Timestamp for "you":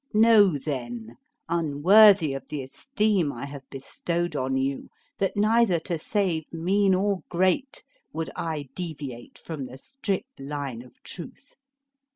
4.57-4.89